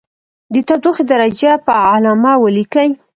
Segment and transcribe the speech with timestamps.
[0.53, 2.89] د تودوخې درجه په علامه ولیکئ.